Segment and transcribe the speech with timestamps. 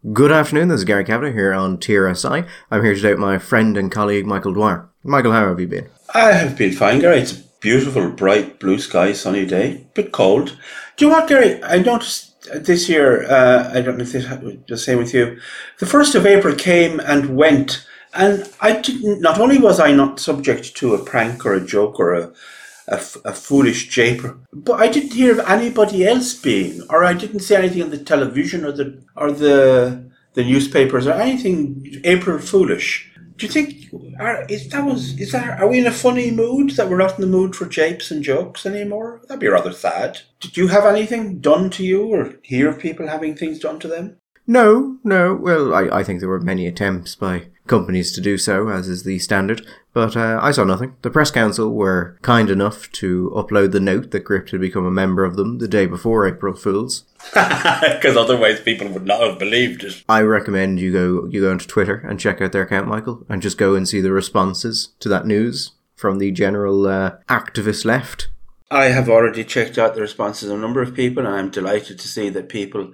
[0.00, 2.48] Good afternoon, this is Gary Kavanagh here on TRSI.
[2.70, 4.88] I'm here today with my friend and colleague Michael Dwyer.
[5.04, 5.90] Michael, how have you been?
[6.14, 7.18] I have been fine, Gary.
[7.18, 9.86] It's a beautiful, bright, blue sky, sunny day.
[9.92, 10.56] Bit cold.
[10.96, 11.62] Do you know what, Gary?
[11.62, 14.24] I noticed this year, uh, I don't know if this
[14.68, 15.38] the same with you,
[15.80, 20.18] the 1st of April came and went, and I didn't, not only was I not
[20.18, 22.32] subject to a prank or a joke or a
[22.90, 24.38] a, a foolish japer.
[24.52, 27.98] But I didn't hear of anybody else being, or I didn't see anything on the
[27.98, 33.06] television or the or the the newspapers or anything April Foolish.
[33.36, 33.86] Do you think
[34.18, 37.14] are, is that was is that are we in a funny mood that we're not
[37.14, 39.22] in the mood for japes and jokes anymore?
[39.26, 40.20] That'd be rather sad.
[40.40, 43.88] Did you have anything done to you or hear of people having things done to
[43.88, 44.16] them?
[44.46, 45.34] No, no.
[45.34, 49.04] Well, I, I think there were many attempts by companies to do so, as is
[49.04, 50.96] the standard, but uh, I saw nothing.
[51.02, 54.90] The press council were kind enough to upload the note that Gript had become a
[54.90, 57.04] member of them the day before April Fools.
[58.00, 60.02] Because otherwise people would not have believed it.
[60.08, 63.42] I recommend you go you go onto Twitter and check out their account, Michael, and
[63.42, 68.28] just go and see the responses to that news from the general uh, activist left.
[68.70, 71.98] I have already checked out the responses of a number of people, and I'm delighted
[71.98, 72.92] to see that people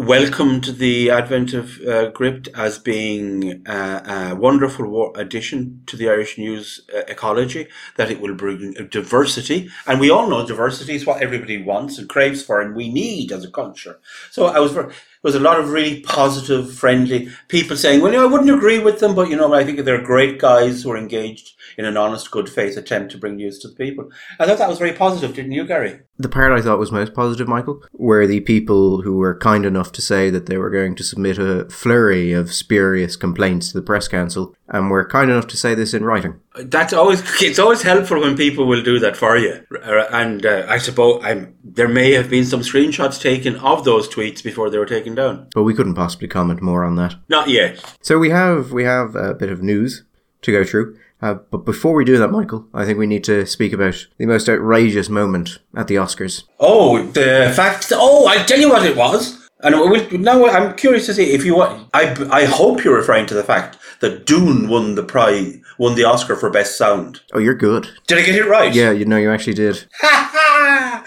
[0.00, 6.38] welcomed the advent of uh, Gript as being a, a wonderful addition to the Irish
[6.38, 9.68] news uh, ecology, that it will bring diversity.
[9.86, 13.30] And we all know diversity is what everybody wants and craves for, and we need
[13.30, 14.00] as a culture.
[14.30, 14.90] So I was very,
[15.22, 18.78] was a lot of really positive, friendly people saying, well, you know, I wouldn't agree
[18.78, 21.96] with them, but, you know, I think they're great guys who are engaged in an
[21.96, 24.10] honest, good faith attempt to bring news to the people.
[24.38, 26.00] I thought that was very positive, didn't you, Gary?
[26.18, 29.92] The part I thought was most positive, Michael, were the people who were kind enough
[29.92, 33.84] to say that they were going to submit a flurry of spurious complaints to the
[33.84, 36.40] press council and were kind enough to say this in writing.
[36.54, 39.64] That's always it's always helpful when people will do that for you.
[39.82, 44.08] Uh, and uh, I suppose I'm, there may have been some screenshots taken of those
[44.08, 45.48] tweets before they were taken down.
[45.54, 47.16] But we couldn't possibly comment more on that.
[47.28, 47.84] Not yet.
[48.00, 50.04] So we have we have a bit of news
[50.42, 50.96] to go through.
[51.22, 54.24] Uh, but before we do that, Michael, I think we need to speak about the
[54.24, 56.44] most outrageous moment at the Oscars.
[56.58, 57.92] Oh, the fact.
[57.92, 59.38] Oh, I'll tell you what it was.
[59.62, 61.90] And we'll, now I'm curious to see if you want.
[61.92, 66.04] I, I hope you're referring to the fact that Dune won the prize, won the
[66.04, 67.20] Oscar for Best Sound.
[67.32, 67.88] Oh, you're good.
[68.06, 68.74] Did I get it right?
[68.74, 69.86] Yeah, you know, you actually did.
[70.00, 71.04] Ha ha!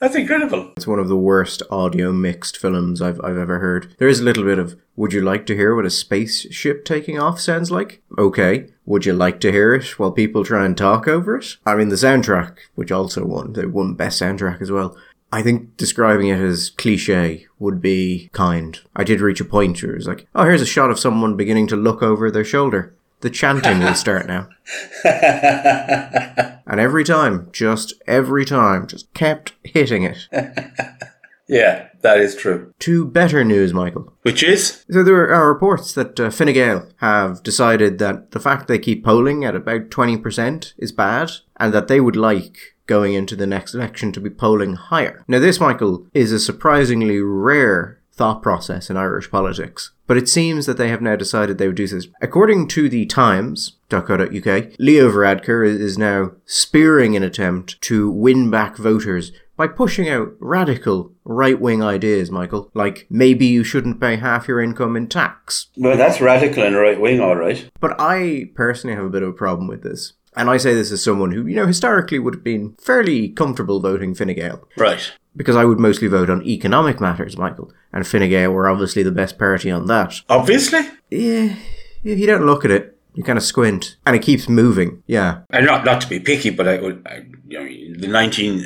[0.00, 0.72] That's incredible.
[0.76, 3.96] It's one of the worst audio mixed films I've, I've ever heard.
[3.98, 7.18] There is a little bit of, would you like to hear what a spaceship taking
[7.18, 8.00] off sounds like?
[8.16, 8.68] Okay.
[8.86, 11.56] Would you like to hear it while people try and talk over it?
[11.66, 14.96] I mean, the soundtrack, which also won, they won best soundtrack as well.
[15.30, 18.78] I think describing it as cliche would be kind.
[18.96, 21.36] I did reach a point where it was like, oh, here's a shot of someone
[21.36, 22.94] beginning to look over their shoulder.
[23.20, 24.48] The chanting will start now.
[25.04, 30.28] and every time, just every time, just kept hitting it.
[31.48, 32.72] yeah, that is true.
[32.78, 34.12] To better news, Michael.
[34.22, 34.84] Which is?
[34.88, 39.04] So there are reports that uh, Fine Gael have decided that the fact they keep
[39.04, 43.74] polling at about 20% is bad, and that they would like going into the next
[43.74, 45.24] election to be polling higher.
[45.28, 49.92] Now, this, Michael, is a surprisingly rare thought process in Irish politics.
[50.08, 52.08] But it seems that they have now decided they would do this.
[52.20, 59.30] According to the Times.co.uk, Leo Varadkar is now spearing an attempt to win back voters
[59.56, 64.60] by pushing out radical right wing ideas, Michael, like maybe you shouldn't pay half your
[64.60, 65.66] income in tax.
[65.76, 67.68] Well, that's radical and right wing, all right.
[67.80, 70.14] But I personally have a bit of a problem with this.
[70.38, 73.80] And I say this as someone who, you know, historically would have been fairly comfortable
[73.80, 74.66] voting Fine Gael.
[74.76, 77.72] Right because I would mostly vote on economic matters, Michael.
[77.92, 80.20] And Fine Gael were obviously the best party on that.
[80.28, 80.80] Obviously?
[81.10, 81.54] Yeah,
[82.04, 85.02] if you don't look at it, you kind of squint, and it keeps moving.
[85.06, 88.64] Yeah, and not not to be picky, but I would, I, you know, the nineteen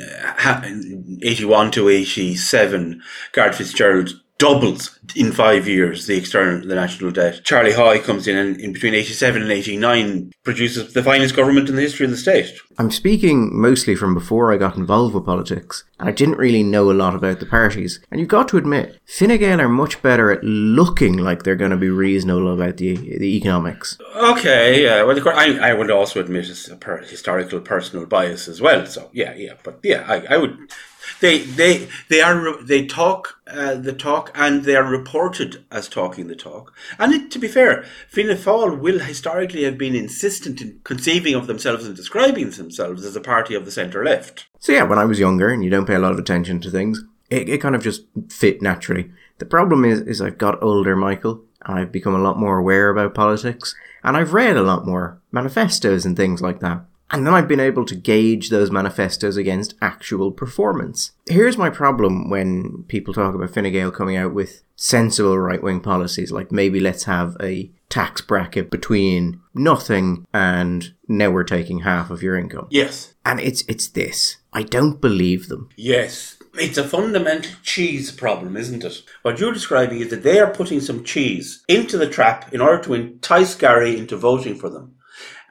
[1.23, 3.01] eighty one to eighty seven,
[3.31, 4.09] Garret Fitzgerald
[4.43, 7.39] doubles in five years the external the national debt.
[7.45, 11.75] Charlie Haughey comes in and in between 87 and 89 produces the finest government in
[11.77, 12.53] the history of the state.
[12.77, 16.91] I'm speaking mostly from before I got involved with politics and I didn't really know
[16.91, 18.01] a lot about the parties.
[18.11, 21.71] And you've got to admit, Fine Gael are much better at looking like they're going
[21.71, 23.97] to be reasonable about the the economics.
[24.15, 25.03] Okay, yeah.
[25.03, 28.59] Well, of course, I, I would also admit it's a per- historical personal bias as
[28.59, 28.85] well.
[28.87, 29.53] So yeah, yeah.
[29.63, 30.57] But yeah, I, I would
[31.19, 36.27] they they they are they talk uh, the talk and they are reported as talking
[36.27, 36.73] the talk.
[36.99, 41.47] And it, to be fair, Fianna Fáil will historically have been insistent in conceiving of
[41.47, 44.47] themselves and describing themselves as a party of the centre left.
[44.59, 46.71] So yeah, when I was younger and you don't pay a lot of attention to
[46.71, 49.11] things, it, it kind of just fit naturally.
[49.39, 52.89] The problem is is I've got older, Michael, and I've become a lot more aware
[52.89, 57.35] about politics, and I've read a lot more manifestos and things like that And then
[57.35, 61.11] I've been able to gauge those manifestos against actual performance.
[61.29, 65.79] Here's my problem when people talk about Fine Gael coming out with sensible right wing
[65.79, 72.09] policies, like maybe let's have a tax bracket between nothing and now we're taking half
[72.09, 72.67] of your income.
[72.71, 73.13] Yes.
[73.23, 74.37] And it's it's this.
[74.51, 75.69] I don't believe them.
[75.77, 76.37] Yes.
[76.55, 79.03] It's a fundamental cheese problem, isn't it?
[79.21, 82.83] What you're describing is that they are putting some cheese into the trap in order
[82.83, 84.95] to entice Gary into voting for them.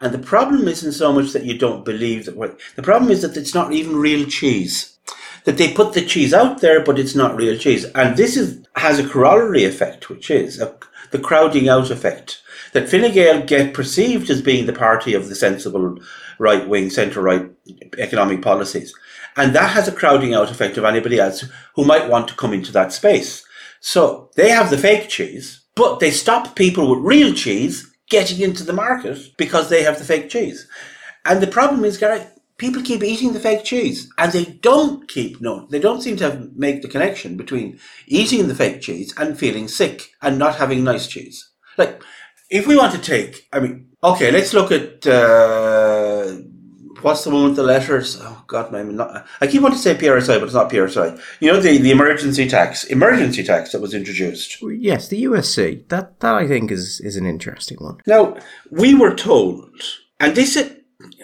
[0.03, 2.59] And the problem isn't so much that you don't believe that.
[2.75, 4.99] The problem is that it's not even real cheese.
[5.45, 7.85] That they put the cheese out there, but it's not real cheese.
[7.95, 10.75] And this is has a corollary effect, which is a,
[11.13, 12.43] the crowding out effect.
[12.73, 15.99] That Fine Gael get perceived as being the party of the sensible
[16.41, 17.49] right wing, centre right
[17.99, 18.93] economic policies.
[19.37, 21.45] And that has a crowding out effect of anybody else
[21.77, 23.45] who might want to come into that space.
[23.79, 28.63] So they have the fake cheese, but they stop people with real cheese getting into
[28.63, 30.69] the market because they have the fake cheese.
[31.25, 32.23] And the problem is, Gary,
[32.59, 36.25] people keep eating the fake cheese and they don't keep, no, they don't seem to
[36.31, 40.85] have, make the connection between eating the fake cheese and feeling sick and not having
[40.85, 41.51] nice cheese.
[41.77, 42.03] Like,
[42.51, 46.37] if we want to take, I mean, okay, let's look at, uh,
[47.03, 48.19] what's the one with the letters?
[48.21, 49.27] Oh God, I'm not.
[49.41, 51.21] I keep wanting to say PRSI, but it's not PRSI.
[51.41, 54.63] You know the, the emergency tax, emergency tax that was introduced.
[54.63, 55.89] Yes, the USC.
[55.89, 57.99] That that I think is is an interesting one.
[58.07, 58.37] Now
[58.71, 59.71] we were told,
[60.21, 60.57] and this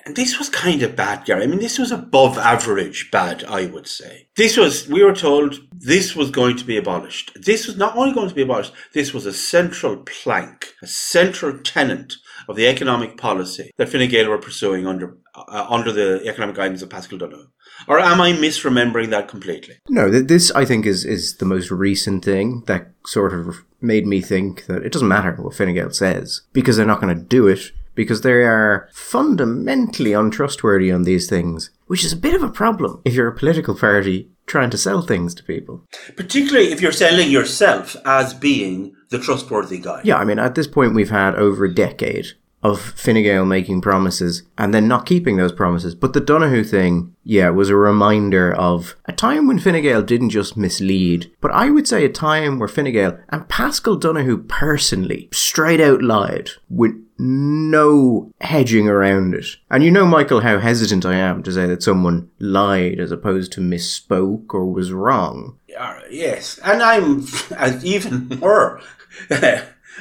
[0.08, 1.42] and this was kind of bad, Gary.
[1.42, 4.28] I mean, this was above average bad, I would say.
[4.38, 7.36] This was, we were told this was going to be abolished.
[7.36, 11.58] This was not only going to be abolished, this was a central plank, a central
[11.58, 12.14] tenet
[12.48, 16.80] of the economic policy that Fine Gael were pursuing under uh, under the economic guidance
[16.80, 17.50] of Paschal Donohoe.
[17.86, 19.74] Or am I misremembering that completely?
[19.90, 24.22] No, this I think is is the most recent thing that sort of made me
[24.22, 27.46] think that it doesn't matter what Fine Gael says because they're not going to do
[27.46, 32.48] it because they are fundamentally untrustworthy on these things, which is a bit of a
[32.48, 35.84] problem if you're a political party trying to sell things to people.
[36.14, 40.00] Particularly if you're selling yourself as being the trustworthy guy.
[40.04, 42.28] Yeah, I mean, at this point, we've had over a decade
[42.62, 45.94] of Fine Gael making promises and then not keeping those promises.
[45.94, 50.30] But the Donohoe thing, yeah, was a reminder of a time when Fine Gael didn't
[50.30, 55.28] just mislead, but I would say a time where Fine Gael and Paschal Donohoe personally
[55.32, 59.46] straight out lied with no hedging around it.
[59.70, 63.52] And you know, Michael, how hesitant I am to say that someone lied as opposed
[63.52, 65.58] to misspoke or was wrong.
[65.76, 67.26] Uh, yes, and I'm
[67.84, 68.80] even more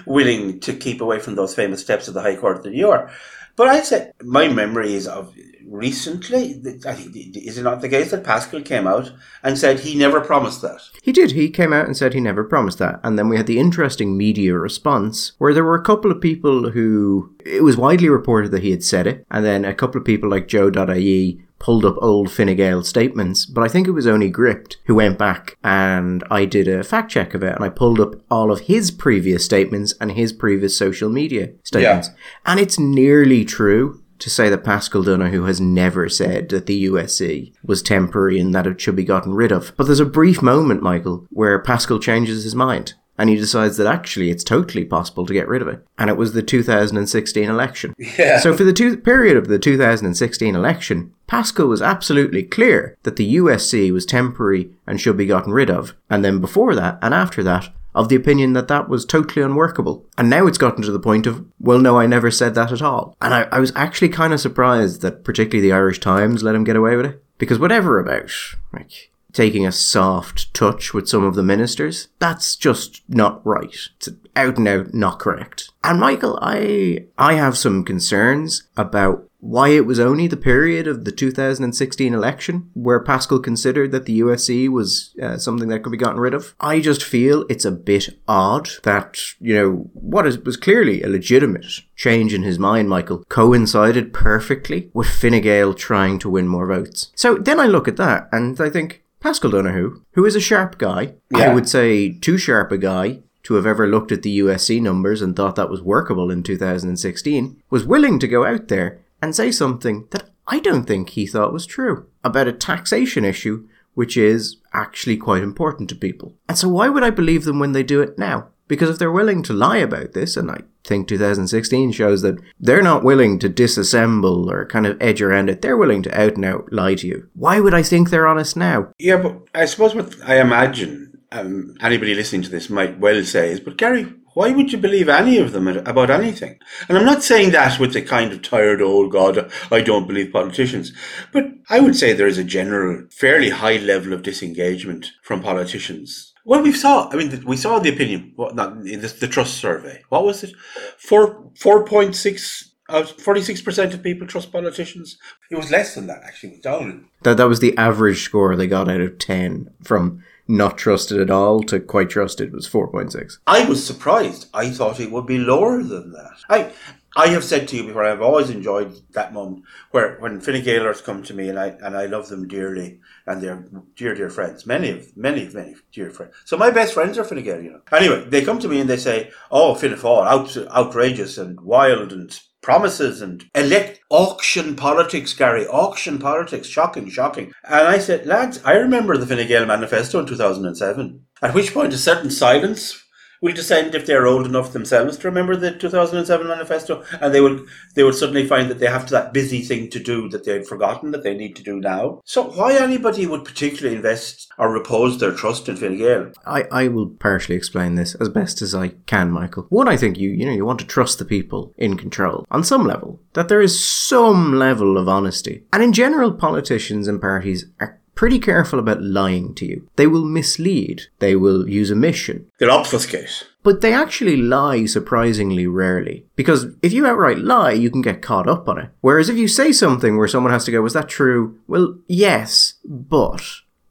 [0.06, 3.12] willing to keep away from those famous steps of the High Court than you are.
[3.56, 5.34] But I said my memory is of
[5.68, 6.62] recently.
[6.64, 9.12] Is it not the case that Paschal came out
[9.44, 10.82] and said he never promised that?
[11.02, 11.32] He did.
[11.32, 13.00] He came out and said he never promised that.
[13.04, 16.72] And then we had the interesting media response where there were a couple of people
[16.72, 20.06] who it was widely reported that he had said it, and then a couple of
[20.06, 24.30] people like Joe.ie pulled up old Fine Gael statements, but I think it was only
[24.30, 28.00] Gript who went back and I did a fact check of it and I pulled
[28.00, 32.10] up all of his previous statements and his previous social media statements.
[32.10, 32.16] Yeah.
[32.46, 37.54] And it's nearly true to say that Paschal Donohoe has never said that the USC
[37.64, 39.74] was temporary and that it should be gotten rid of.
[39.78, 43.88] But there's a brief moment, Michael, where Paschal changes his mind and he decides that
[43.88, 45.86] actually it's totally possible to get rid of it.
[45.98, 47.94] And it was the 2016 election.
[47.98, 48.40] Yeah.
[48.40, 53.36] So for the two, period of the 2016 election, Paschal was absolutely clear that the
[53.36, 55.96] USC was temporary and should be gotten rid of.
[56.10, 60.06] And then before that and after that, of the opinion that that was totally unworkable.
[60.18, 62.82] And now it's gotten to the point of, well, no, I never said that at
[62.82, 63.18] all.
[63.20, 66.64] And I, I was actually kind of surprised that particularly the Irish Times let him
[66.64, 67.24] get away with it.
[67.40, 68.32] Because whatever about,
[68.72, 72.08] like, taking a soft touch with some of the ministers.
[72.20, 73.76] That's just not right.
[73.98, 75.70] It's out and out not correct.
[75.84, 81.06] And Michael, I I have some concerns about why it was only the period of
[81.06, 85.98] the 2016 election where Paschal considered that the USC was uh, something that could be
[85.98, 86.56] gotten rid of.
[86.60, 91.08] I just feel it's a bit odd that, you know, what is, was clearly a
[91.08, 96.68] legitimate change in his mind, Michael, coincided perfectly with Fine Gael trying to win more
[96.68, 97.12] votes.
[97.16, 100.78] So then I look at that and I think, Paschal Donohoe, who is a sharp
[100.78, 101.50] guy, yeah.
[101.50, 105.22] I would say too sharp a guy to have ever looked at the USC numbers
[105.22, 109.52] and thought that was workable in 2016, was willing to go out there and say
[109.52, 114.58] something that I don't think he thought was true about a taxation issue which is
[114.74, 116.36] actually quite important to people.
[116.48, 118.50] And so why would I believe them when they do it now?
[118.68, 122.84] Because if they're willing to lie about this, and I think 2016 shows that they're
[122.84, 126.46] not willing to disassemble or kind of edge around it, they're willing to out and
[126.46, 127.28] out lie to you.
[127.34, 128.90] Why would I think they're honest now?
[129.00, 133.50] Yeah, but I suppose what I imagine um, anybody listening to this might well say
[133.52, 136.60] is, but Gary, Why would you believe any of them about anything?
[136.88, 140.32] And I'm not saying that with the kind of tired, old God, I don't believe
[140.32, 140.94] politicians.
[141.34, 146.36] But I would say there is a general, fairly high level of disengagement from politicians.
[146.46, 150.04] Well, we saw, I mean, we saw the opinion, what, not the, the trust survey.
[150.10, 150.54] What was it?
[151.00, 155.18] Four, 4.6 uh, forty-six percent of people trust politicians.
[155.52, 156.60] It was less than that actually.
[156.64, 157.10] Down.
[157.24, 161.30] That that was the average score they got out of ten from not trusted at
[161.30, 163.38] all to quite trusted was 4.6.
[163.46, 164.48] I was surprised.
[164.54, 166.38] I thought it would be lower than that.
[166.50, 166.72] I
[167.16, 171.02] I have said to you before, I've always enjoyed that moment where when Fine Gaelers
[171.02, 174.68] come to me and I and I love them dearly and they're dear, dear friends.
[174.68, 176.36] Many of many, many dear friends.
[176.46, 177.82] So my best friends are Fine you know.
[177.92, 182.40] Anyway, they come to me and they say, Oh, Fianna out, outrageous and wild and
[182.68, 185.66] promises and elect auction politics, Gary.
[185.68, 186.68] Auction politics.
[186.68, 187.54] Shocking, shocking.
[187.64, 191.22] And I said, lads, I remember the Fine Gael manifesto in 2007.
[191.42, 193.02] At which point a certain silence
[193.42, 197.66] will descend if they're old enough themselves to remember the 2007 manifesto, and they will
[197.96, 201.12] they will suddenly find that they have that busy thing to do that they've forgotten
[201.12, 202.22] that they need to do now.
[202.26, 206.32] So why anybody would particularly invest or repose their trust in Fine Gael?
[206.46, 209.68] I, I will partially explain this as best as I can, Michael.
[209.70, 212.64] One, I think you you know you want to trust the people in control on
[212.64, 217.66] some level that there is some level of honesty, and in general, politicians and parties
[217.80, 219.88] are pretty careful about lying to you.
[219.96, 221.04] They will mislead.
[221.20, 222.48] They will use omission.
[222.60, 223.46] They'll obfuscate.
[223.64, 226.26] But they actually lie surprisingly rarely.
[226.36, 228.90] Because if you outright lie, you can get caught up on it.
[229.02, 231.60] Whereas if you say something where someone has to go, was that true?
[231.68, 233.44] Well, yes, but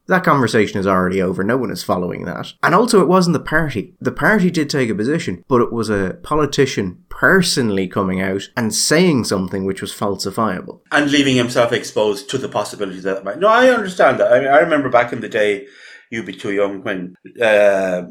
[0.09, 1.43] that conversation is already over.
[1.43, 2.53] No one is following that.
[2.63, 3.95] And also, it wasn't the party.
[4.01, 8.75] The party did take a position, but it was a politician personally coming out and
[8.75, 10.81] saying something which was falsifiable.
[10.93, 13.39] And leaving himself exposed to the possibility that might.
[13.39, 14.33] No, I understand that.
[14.33, 15.67] I, mean, I remember back in the day,
[16.11, 18.03] you'd be too young when uh,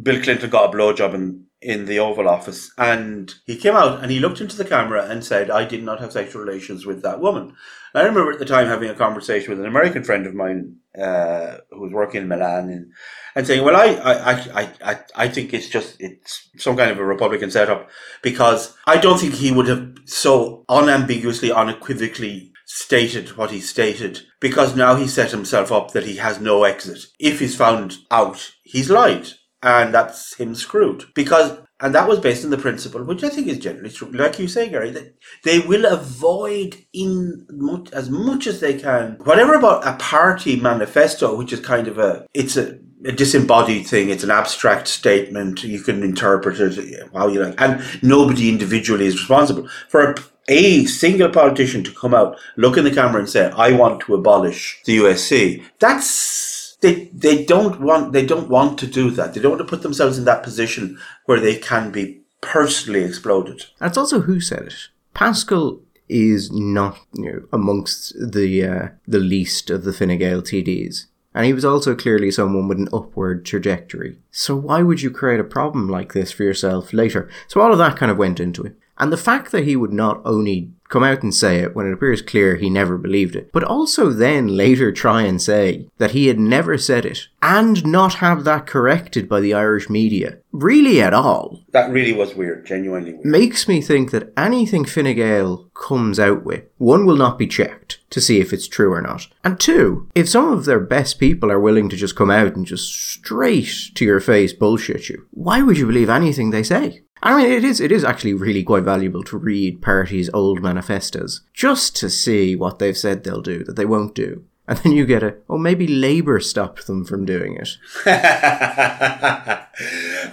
[0.00, 2.72] Bill Clinton got a blowjob in, in the Oval Office.
[2.76, 6.00] And he came out and he looked into the camera and said, I did not
[6.00, 7.54] have sexual relations with that woman.
[7.94, 11.58] I remember at the time having a conversation with an American friend of mine uh,
[11.70, 12.92] who was working in Milan and,
[13.34, 16.98] and saying, "Well, I, I, I, I, I think it's just it's some kind of
[16.98, 17.90] a Republican setup
[18.22, 24.74] because I don't think he would have so unambiguously, unequivocally stated what he stated because
[24.74, 27.00] now he set himself up that he has no exit.
[27.18, 29.28] If he's found out, he's lied."
[29.62, 33.48] And that's him screwed because and that was based on the principle, which I think
[33.48, 34.08] is generally true.
[34.12, 39.16] Like you say, Gary, that they will avoid in much, as much as they can
[39.24, 44.10] whatever about a party manifesto, which is kind of a it's a, a disembodied thing.
[44.10, 45.64] It's an abstract statement.
[45.64, 50.14] You can interpret it how you like, and nobody individually is responsible for a,
[50.48, 54.14] a single politician to come out, look in the camera, and say, "I want to
[54.14, 56.51] abolish the USC." That's
[56.82, 59.32] they they don't want they don't want to do that.
[59.32, 63.64] They don't want to put themselves in that position where they can be personally exploded.
[63.78, 64.88] That's also who said it.
[65.14, 71.06] Paschal is not you know, amongst the uh, the least of the Fine Gael TDs.
[71.34, 74.18] And he was also clearly someone with an upward trajectory.
[74.30, 77.30] So why would you create a problem like this for yourself later?
[77.48, 78.76] So all of that kind of went into it.
[78.98, 81.92] And the fact that he would not only come out and say it when it
[81.92, 86.26] appears clear he never believed it, but also then later try and say that he
[86.26, 91.14] had never said it and not have that corrected by the Irish media, really at
[91.14, 91.60] all.
[91.70, 93.24] That really was weird, genuinely weird.
[93.24, 97.98] Makes me think that anything Fine Gael comes out with, one will not be checked
[98.10, 99.26] to see if it's true or not.
[99.42, 102.66] And two, if some of their best people are willing to just come out and
[102.66, 107.02] just straight to your face bullshit you, why would you believe anything they say?
[107.24, 111.42] I mean, it is it is actually really quite valuable to read parties' old manifestos
[111.54, 115.04] just to see what they've said they'll do that they won't do, and then you
[115.06, 117.76] get a oh maybe Labour stopped them from doing it.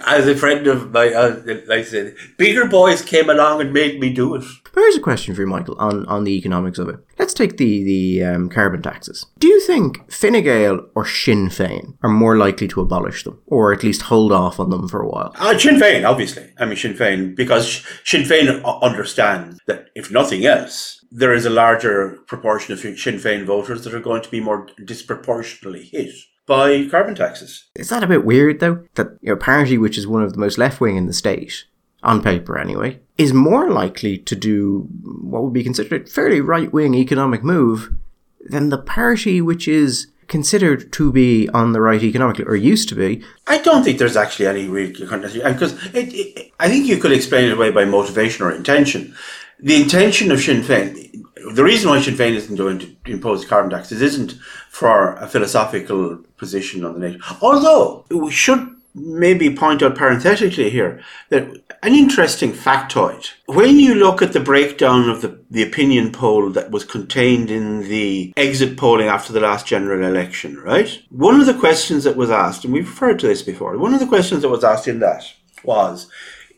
[0.06, 3.98] As a friend of my, uh, like I said, bigger boys came along and made
[4.00, 4.44] me do it.
[4.72, 6.96] But here's a question for you, Michael, on, on the economics of it.
[7.18, 9.26] Let's take the, the um, carbon taxes.
[9.38, 13.72] Do you think Fine Gael or Sinn Féin are more likely to abolish them, or
[13.72, 15.32] at least hold off on them for a while?
[15.36, 16.50] Uh, Sinn Féin, obviously.
[16.58, 21.50] I mean, Sinn Féin, because Sinn Féin understands that if nothing else, there is a
[21.50, 26.14] larger proportion of Sinn Féin voters that are going to be more disproportionately hit
[26.46, 27.68] by carbon taxes.
[27.74, 28.84] Is that a bit weird, though?
[28.94, 31.12] That you know, a party which is one of the most left wing in the
[31.12, 31.64] state
[32.02, 36.72] on paper anyway, is more likely to do what would be considered a fairly right
[36.72, 37.92] wing economic move
[38.40, 42.94] than the party which is considered to be on the right economically, or used to
[42.94, 43.22] be.
[43.48, 47.70] I don't think there's actually any real because I think you could explain it away
[47.70, 49.14] by motivation or intention.
[49.62, 51.24] The intention of Sinn Féin,
[51.54, 54.32] the reason why Sinn Féin isn't going to impose carbon taxes isn't
[54.70, 57.22] for a philosophical position on the nation.
[57.42, 61.44] Although we should maybe point out parenthetically here that
[61.82, 63.30] an interesting factoid.
[63.46, 67.82] When you look at the breakdown of the, the opinion poll that was contained in
[67.82, 71.00] the exit polling after the last general election, right?
[71.10, 74.00] One of the questions that was asked, and we've referred to this before, one of
[74.00, 75.24] the questions that was asked in that
[75.62, 76.10] was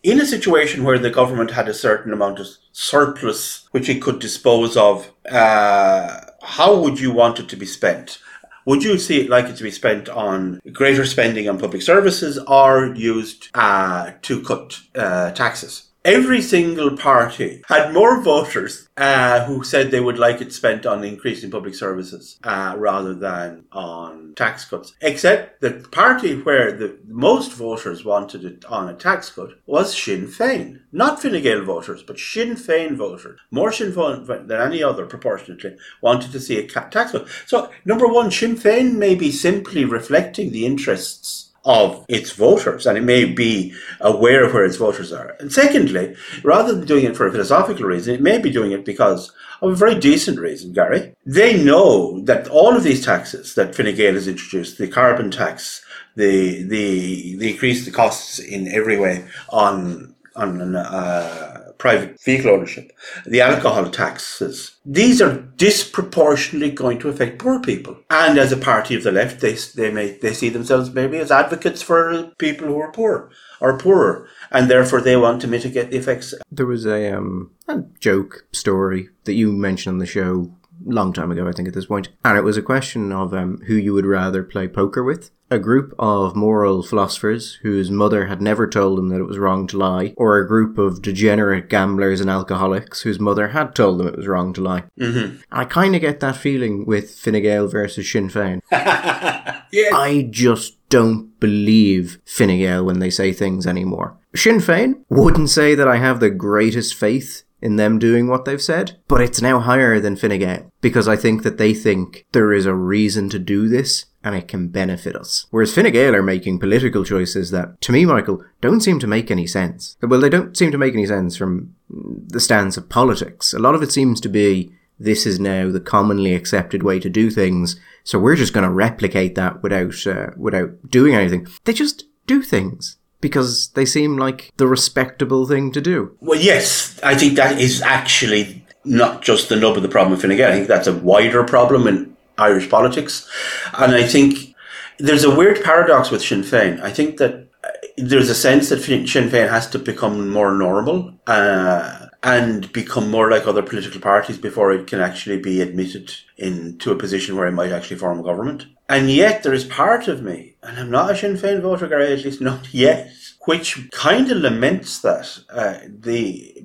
[0.02, 4.18] in a situation where the government had a certain amount of surplus which it could
[4.18, 8.18] dispose of, uh, how would you want it to be spent?
[8.64, 12.38] Would you see it like it to be spent on greater spending on public services
[12.47, 15.88] or used uh, to cut uh, taxes?
[16.04, 21.04] Every single party had more voters uh, who said they would like it spent on
[21.04, 24.94] increasing public services uh, rather than on tax cuts.
[25.00, 30.26] Except the party where the most voters wanted it on a tax cut was Sinn
[30.26, 30.80] Féin.
[30.92, 33.40] Not Fine Gael voters, but Sinn Féin voters.
[33.50, 37.28] More Sinn Féin than any other, proportionately, wanted to see a tax cut.
[37.47, 42.99] So, number one, Sinn Féin may be simply reflecting the interests of its voters and
[42.99, 45.37] it may be aware of where its voters are.
[45.38, 48.85] And secondly, rather than doing it for a philosophical reason, it may be doing it
[48.85, 51.14] because of a very decent reason, Gary.
[51.25, 55.85] They know that all of these taxes that Fine Gael has introduced, the carbon tax,
[56.16, 62.93] the, the, the increase the costs in every way on, on, uh, private vehicle ownership,
[63.27, 64.77] the alcohol taxes.
[64.87, 67.97] These are disproportionately going to affect poor people.
[68.09, 71.33] And as a party of the left, they, they may, they see themselves maybe as
[71.33, 74.29] advocates for people who are poor or poorer.
[74.53, 76.33] And therefore they want to mitigate the effects.
[76.53, 80.53] There was a, um, a joke story that you mentioned on the show
[80.85, 82.09] long time ago, I think, at this point.
[82.25, 85.31] And it was a question of um, who you would rather play poker with.
[85.51, 89.67] A group of moral philosophers whose mother had never told them that it was wrong
[89.67, 94.07] to lie, or a group of degenerate gamblers and alcoholics whose mother had told them
[94.07, 94.85] it was wrong to lie.
[94.99, 95.41] Mm-hmm.
[95.51, 98.62] I kind of get that feeling with Fine Gael versus Sinn Féin.
[98.73, 99.91] yeah.
[99.95, 104.17] I just don't believe Fine Gael when they say things anymore.
[104.35, 108.61] Sinn Féin wouldn't say that I have the greatest faith in them doing what they've
[108.61, 112.66] said, but it's now higher than Fine because I think that they think there is
[112.66, 115.47] a reason to do this and it can benefit us.
[115.50, 119.47] Whereas Fine are making political choices that, to me, Michael, don't seem to make any
[119.47, 119.97] sense.
[120.02, 123.54] Well, they don't seem to make any sense from the stance of politics.
[123.54, 127.09] A lot of it seems to be this is now the commonly accepted way to
[127.09, 131.46] do things, so we're just going to replicate that without uh, without doing anything.
[131.64, 136.14] They just do things because they seem like the respectable thing to do.
[136.20, 140.20] Well, yes, I think that is actually not just the nub of the problem with
[140.20, 140.50] Fine Gael.
[140.50, 143.30] I think that's a wider problem in Irish politics.
[143.78, 144.54] And I think
[144.98, 146.82] there's a weird paradox with Sinn Féin.
[146.82, 151.14] I think that uh, there's a sense that Sinn Féin has to become more normal
[151.26, 156.90] uh, and become more like other political parties before it can actually be admitted into
[156.90, 158.66] a position where it might actually form a government.
[158.92, 162.12] And yet there is part of me, and I'm not a Sinn Féin voter, Gary,
[162.12, 163.11] at least not yet,
[163.46, 166.62] which kind of laments that uh, the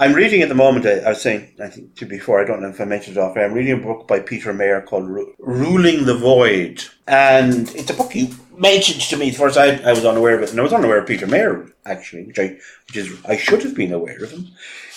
[0.00, 2.60] I'm reading at the moment, I, I, was saying, I think to before, I don't
[2.60, 5.32] know if I mentioned it off I'm reading a book by Peter Mair called Ru-
[5.38, 6.82] Ruling the Void.
[7.06, 9.56] And it's a book you mentioned to me first.
[9.56, 10.50] I, I was unaware of it.
[10.50, 13.74] And I was unaware of Peter Mair, actually, which I, which is, I should have
[13.74, 14.48] been aware of him.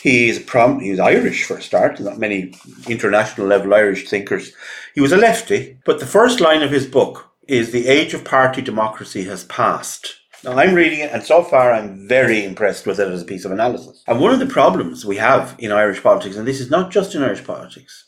[0.02, 2.00] He's prom, he's Irish for a start.
[2.00, 2.54] Not many
[2.88, 4.54] international level Irish thinkers.
[4.94, 8.24] He was a lefty, but the first line of his book is the age of
[8.24, 10.16] party democracy has passed.
[10.44, 13.46] Now, I'm reading it, and so far I'm very impressed with it as a piece
[13.46, 14.04] of analysis.
[14.08, 17.16] And one of the problems we have in Irish politics, and this is not just
[17.16, 18.06] in Irish politics,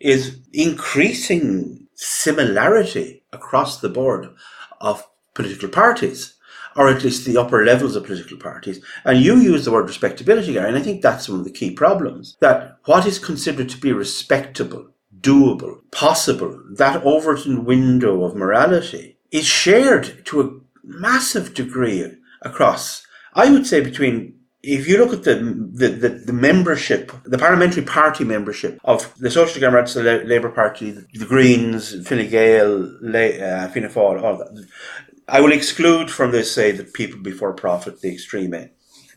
[0.00, 4.28] is increasing similarity across the board
[4.80, 6.34] of political parties,
[6.76, 8.84] or at least the upper levels of political parties.
[9.04, 11.70] And you use the word respectability, Gary, and I think that's one of the key
[11.70, 12.36] problems.
[12.40, 14.88] That what is considered to be respectable,
[15.20, 20.50] doable, possible, that Overton window of morality is shared to a
[20.84, 22.12] massive degree
[22.42, 23.06] across.
[23.34, 24.34] I would say between
[24.66, 29.30] if you look at the, the, the, the, membership, the parliamentary party membership of the
[29.30, 34.66] Social Democrats, the Labour Party, the Greens, Fine Gael, uh, Fianna Fáil, all that,
[35.28, 38.70] I will exclude from this, say, the people before profit, the extreme end,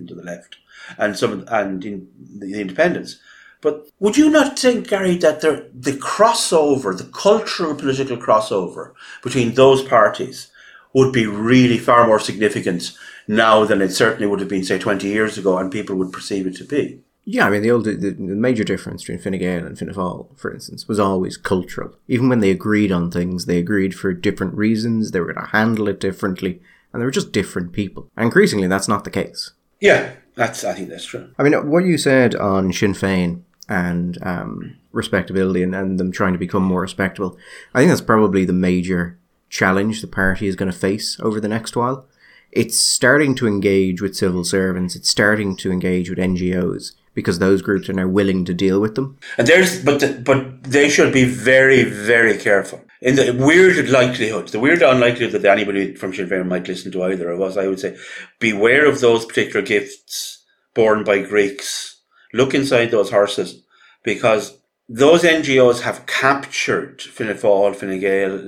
[0.07, 0.57] to the left,
[0.99, 2.07] and some, and in
[2.37, 3.19] the independents.
[3.61, 9.55] But would you not think, Gary, that the, the crossover, the cultural political crossover between
[9.55, 10.51] those parties
[10.93, 12.91] would be really far more significant
[13.29, 16.47] now than it certainly would have been, say, 20 years ago, and people would perceive
[16.47, 16.99] it to be.
[17.25, 20.35] Yeah, I mean, the old, the, the major difference between Fine Gael and Fianna Fáil,
[20.35, 21.95] for instance, was always cultural.
[22.07, 25.51] Even when they agreed on things, they agreed for different reasons, they were going to
[25.51, 26.59] handle it differently,
[26.91, 28.09] and they were just different people.
[28.17, 29.51] And increasingly, that's not the case.
[29.79, 31.29] Yeah, that's, I think that's true.
[31.37, 36.33] I mean, what you said on Sinn Féin and um, respectability and, and them trying
[36.33, 37.37] to become more respectable,
[37.75, 41.47] I think that's probably the major challenge the party is going to face over the
[41.47, 42.07] next while.
[42.51, 44.95] It's starting to engage with civil servants.
[44.95, 48.95] It's starting to engage with NGOs because those groups are now willing to deal with
[48.95, 49.17] them.
[49.37, 52.83] And there's, but the, but they should be very, very careful.
[53.01, 57.03] In the weird likelihood, the weird unlikelihood that anybody from Sinn Féin might listen to
[57.03, 57.97] either of us, I would say,
[58.39, 62.01] beware of those particular gifts born by Greeks.
[62.33, 63.63] Look inside those horses
[64.03, 64.57] because
[64.87, 68.39] those NGOs have captured Fianna Fáil, Fine Gael.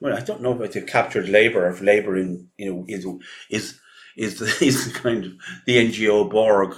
[0.00, 3.06] Well, I don't know about they've captured Labour, if Labour in you know is
[3.50, 3.80] is
[4.16, 5.32] is the, is the kind of
[5.66, 6.76] the NGO Borg,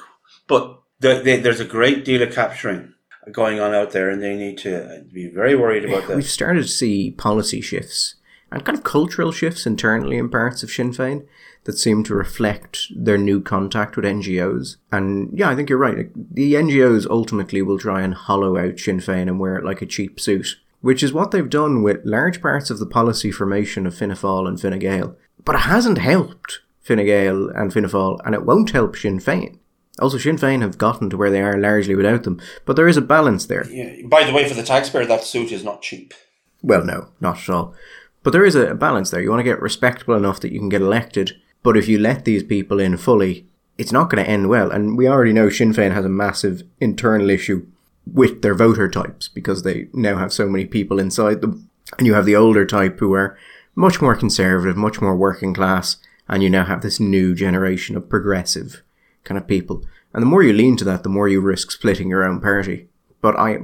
[0.48, 2.94] but the, the, there's a great deal of capturing
[3.32, 6.16] going on out there, and they need to uh, be very worried about that.
[6.16, 8.14] We've started to see policy shifts
[8.50, 11.26] and kind of cultural shifts internally in parts of Sinn Féin
[11.64, 14.76] that seem to reflect their new contact with NGOs.
[14.92, 16.08] And yeah, I think you're right.
[16.14, 19.86] The NGOs ultimately will try and hollow out Sinn Féin and wear it like a
[19.86, 23.94] cheap suit, which is what they've done with large parts of the policy formation of
[23.96, 25.16] Fianna Fáil and Fine Gael.
[25.44, 29.58] But it hasn't helped Fine Gael and Fianna Fáil, and it won't help Sinn Féin.
[29.98, 32.96] Also, Sinn Féin have gotten to where they are largely without them, but there is
[32.96, 33.68] a balance there.
[33.68, 34.06] Yeah.
[34.06, 36.14] By the way, for the taxpayer, that suit is not cheap.
[36.62, 37.74] Well, no, not at all.
[38.22, 39.20] But there is a balance there.
[39.20, 41.32] You want to get respectable enough that you can get elected,
[41.64, 44.70] but if you let these people in fully, it's not going to end well.
[44.70, 47.66] And we already know Sinn Féin has a massive internal issue
[48.06, 51.68] with their voter types because they now have so many people inside them.
[51.98, 53.36] And you have the older type who are
[53.74, 58.08] much more conservative, much more working class, and you now have this new generation of
[58.08, 58.82] progressive
[59.24, 59.84] kind of people.
[60.12, 62.88] And the more you lean to that, the more you risk splitting your own party.
[63.20, 63.56] But I,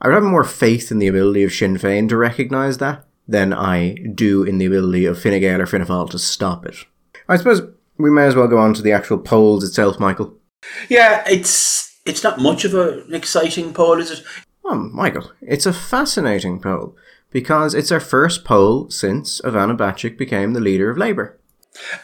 [0.00, 3.52] I would have more faith in the ability of Sinn Féin to recognise that than
[3.52, 6.76] I do in the ability of Fine Gael or Fianna to stop it.
[7.28, 7.62] I suppose
[7.98, 10.34] we may as well go on to the actual polls itself, Michael.
[10.88, 14.24] Yeah, it's it's not much of a, an exciting poll, is it?
[14.64, 16.96] Oh, Michael, it's a fascinating poll
[17.30, 21.38] because it's our first poll since Ivana Bacik became the leader of Labour.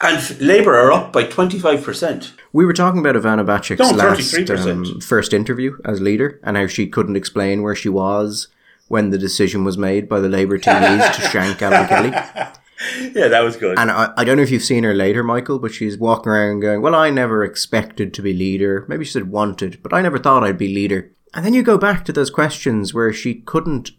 [0.00, 2.32] And Labour are up by 25%.
[2.52, 6.66] We were talking about Ivana Bacik's No, last um, first interview as leader and how
[6.66, 8.48] she couldn't explain where she was
[8.88, 12.12] when the decision was made by the Labour TDs to shank Alan Kelly.
[13.00, 13.78] Yeah, that was good.
[13.78, 16.60] And I, I don't know if you've seen her later, Michael, but she's walking around
[16.60, 18.84] going, Well, I never expected to be leader.
[18.88, 21.12] Maybe she said wanted, but I never thought I'd be leader.
[21.34, 23.90] And then you go back to those questions where she couldn't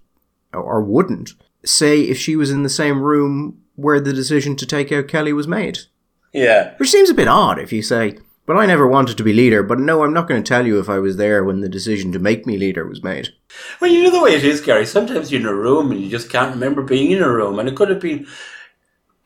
[0.53, 1.31] or wouldn't
[1.65, 5.33] say if she was in the same room where the decision to take out Kelly
[5.33, 5.79] was made.
[6.33, 6.73] yeah.
[6.77, 9.61] Which seems a bit odd if you say, But I never wanted to be leader,
[9.61, 12.11] but no, I'm not going to tell you if I was there when the decision
[12.13, 13.29] to make me leader was made.
[13.79, 14.85] Well, you know the way it is, Gary.
[14.85, 17.69] Sometimes you're in a room and you just can't remember being in a room, and
[17.69, 18.25] it could have been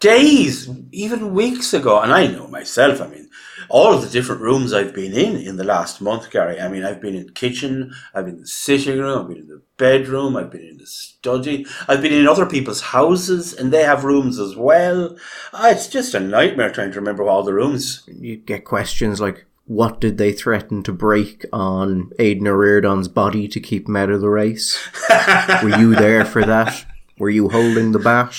[0.03, 2.01] days, even weeks ago.
[2.01, 2.99] And I know myself.
[3.01, 3.29] I mean,
[3.69, 6.59] all of the different rooms I've been in in the last month, Gary.
[6.59, 9.37] I mean, I've been in the kitchen, I've been in the sitting room, I've been
[9.37, 13.71] in the bedroom, I've been in the study, I've been in other people's houses, and
[13.71, 15.15] they have rooms as well.
[15.53, 18.03] Ah, it's just a nightmare trying to remember all the rooms.
[18.07, 23.47] You get questions like, What did they threaten to break on Aodhán Ó Ríordáin's body
[23.47, 24.77] to keep him out of the race?
[25.63, 26.85] Were you there for that?
[27.17, 28.35] Were you holding the bat?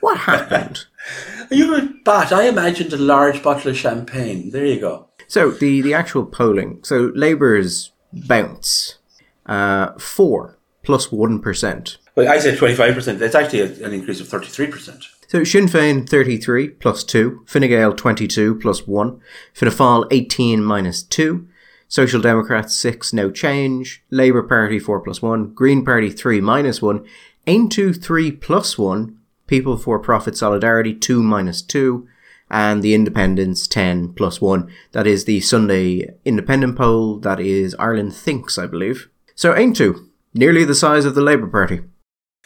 [0.00, 0.86] What happened?
[1.50, 2.32] You bat.
[2.32, 4.50] I imagined a large bottle of champagne.
[4.50, 5.08] There you go.
[5.26, 6.80] So the the actual polling.
[6.82, 8.98] So Labour's bounce,
[9.46, 11.98] uh, four plus one percent.
[12.16, 13.18] Well, I said 25%.
[13.18, 15.04] That's actually a- an increase of 33%.
[15.28, 19.20] So Sinn Féin thirty three plus two, Fine Gael twenty two plus one,
[19.54, 21.46] Fianna Fáil eighteen minus two,
[21.86, 27.06] Social Democrats six no change, Labour Party four plus one, Green Party three minus one,
[27.46, 29.18] Aontú three plus one,
[29.50, 32.06] People for Profit Solidarity two minus two,
[32.48, 34.70] and the Independents ten plus one.
[34.92, 37.18] That is the Sunday Independent poll.
[37.18, 39.10] That is Ireland Thinks, I believe.
[39.34, 41.80] So Aontú, nearly the size of the Labour Party.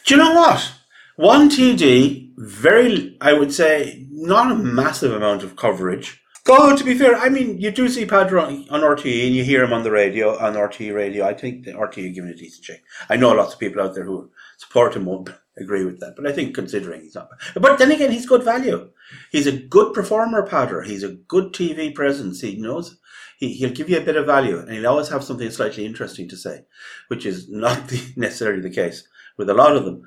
[0.03, 0.73] Do you know what?
[1.15, 6.19] One TD, very, I would say, not a massive amount of coverage.
[6.43, 9.63] Go, to be fair, I mean, you do see Peadar on RTE and you hear
[9.63, 11.23] him on the radio, on RTE radio.
[11.23, 12.81] I think the RTE are giving a decent check.
[13.09, 16.27] I know lots of people out there who support him won't agree with that, but
[16.27, 17.29] I think considering he's not.
[17.55, 18.89] But then again, he's good value.
[19.31, 20.85] He's a good performer, Peadar.
[20.85, 22.41] He's a good TV presence.
[22.41, 22.97] He knows.
[23.37, 26.29] He, he'll give you a bit of value and he'll always have something slightly interesting
[26.29, 26.65] to say,
[27.09, 30.03] which is not the, necessarily the case with a lot of them.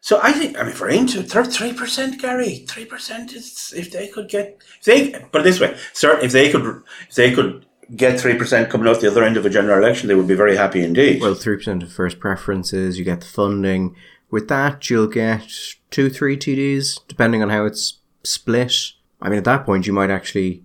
[0.00, 4.08] So I think, I mean, for into three percent, Gary, three percent is if they
[4.08, 7.66] could get, if they put it this way, sir, if they could, if they could
[7.94, 10.34] get three percent coming out the other end of a general election, they would be
[10.34, 11.20] very happy indeed.
[11.20, 12.98] Well, three percent of first preferences.
[12.98, 13.94] You get the funding.
[14.32, 15.46] With that, you'll get
[15.92, 18.74] two, three TDs, depending on how it's split.
[19.20, 20.64] I mean, at that point, you might actually.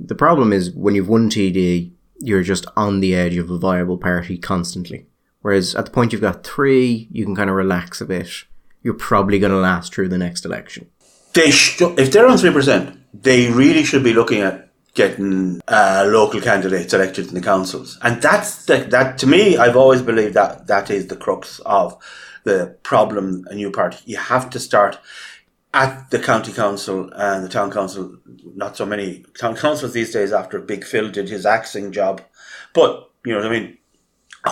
[0.00, 3.98] The problem is when you've one TD, you're just on the edge of a viable
[3.98, 5.06] party constantly.
[5.42, 8.44] Whereas at the point you've got three, you can kind of relax a bit
[8.82, 10.88] you're probably going to last through the next election.
[11.34, 16.08] They sh- if they're on three percent, they really should be looking at getting uh,
[16.08, 19.18] local candidates elected in the councils, and that's the, that.
[19.18, 21.98] To me, I've always believed that that is the crux of
[22.48, 23.46] the problem.
[23.50, 24.98] A new party, you have to start
[25.74, 28.18] at the county council and the town council.
[28.54, 30.32] Not so many town councils these days.
[30.32, 32.22] After Big Phil did his axing job,
[32.72, 33.78] but you know what I mean.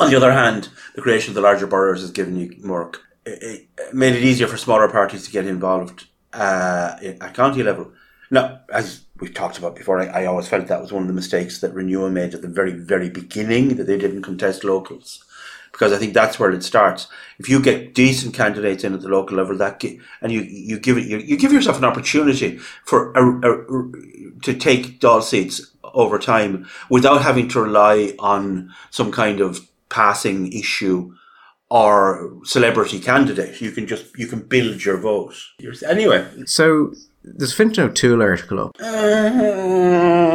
[0.00, 2.92] On the other hand, the creation of the larger boroughs has given you more,
[3.24, 7.92] it, it made it easier for smaller parties to get involved uh, at county level.
[8.30, 11.14] Now, as we've talked about before, I, I, always felt that was one of the
[11.14, 15.24] mistakes that Renua made at the very, very beginning, that they didn't contest locals.
[15.76, 17.06] Because I think that's where it starts.
[17.38, 19.84] If you get decent candidates in at the local level, that
[20.22, 24.54] and you, you give it you, you give yourself an opportunity for a, a, to
[24.54, 25.60] take Dáil seats
[25.92, 31.14] over time without having to rely on some kind of passing issue
[31.68, 33.60] or celebrity candidate.
[33.60, 35.34] You can just you can build your vote.
[35.86, 38.76] Anyway, so there's Fintan O'Toole article up.
[38.80, 40.25] Uh,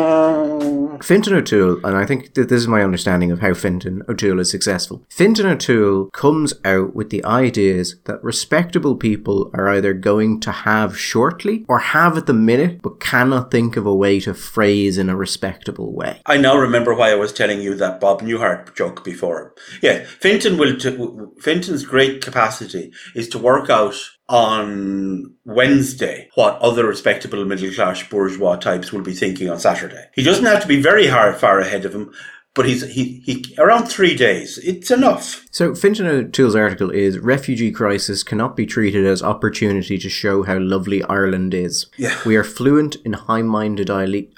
[1.03, 4.51] Fintan O'Toole, and I think that this is my understanding of how Fintan O'Toole is
[4.51, 5.05] successful.
[5.09, 10.97] Fintan O'Toole comes out with the ideas that respectable people are either going to have
[10.97, 15.09] shortly or have at the minute, but cannot think of a way to phrase in
[15.09, 16.21] a respectable way.
[16.25, 19.53] I now remember why I was telling you that Bob Newhart joke before.
[19.81, 20.77] Yeah, Fintan will.
[20.77, 20.97] T-
[21.39, 23.95] Fintan's great capacity is to work out
[24.32, 30.06] on Wednesday what other respectable middle class bourgeois types will be thinking on Saturday.
[30.15, 32.13] He doesn't have to be very hard, far ahead of him,
[32.54, 34.58] but he's he, he around three days.
[34.60, 35.46] It's enough.
[35.52, 40.60] So Fintan O'Toole's article is refugee crisis cannot be treated as opportunity to show how
[40.60, 41.88] lovely Ireland is.
[41.98, 42.17] Yeah.
[42.26, 43.89] We are fluent in high-minded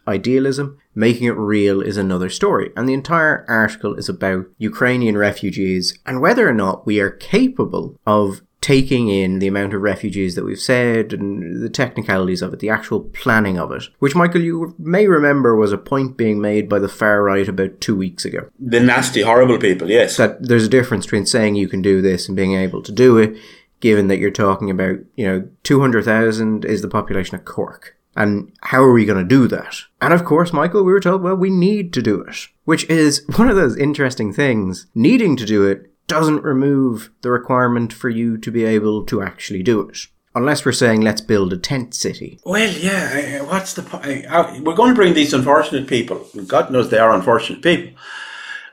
[0.07, 0.79] idealism.
[0.95, 2.71] Making it real is another story.
[2.75, 7.99] And the entire article is about Ukrainian refugees and whether or not we are capable
[8.05, 12.59] of taking in the amount of refugees that we've said and the technicalities of it,
[12.61, 16.69] the actual planning of it, which, Michael, you may remember was a point being made
[16.69, 18.49] by the far right about two weeks ago.
[18.57, 20.15] The nasty, horrible people, yes.
[20.15, 23.17] That there's a difference between saying you can do this and being able to do
[23.17, 23.37] it,
[23.81, 27.97] given that you're talking about, you know, 200,000 is the population of Cork.
[28.15, 29.75] And how are we going to do that?
[29.99, 33.25] And of course, Michael, we were told, well, we need to do it, which is
[33.35, 34.87] one of those interesting things.
[34.95, 39.63] Needing to do it doesn't remove the requirement for you to be able to actually
[39.63, 40.07] do it.
[40.35, 42.39] Unless we're saying let's build a tent city.
[42.43, 43.43] Well, yeah.
[43.43, 44.25] What's the point?
[44.63, 46.27] We're going to bring these unfortunate people.
[46.47, 47.97] God knows they are unfortunate people